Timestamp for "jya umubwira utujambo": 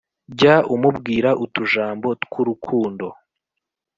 0.37-2.09